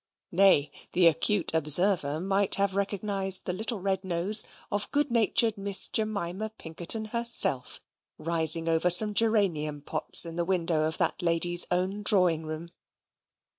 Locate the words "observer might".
1.53-2.55